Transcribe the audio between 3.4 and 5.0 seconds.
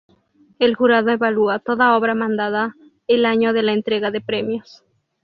de la entrega de premios.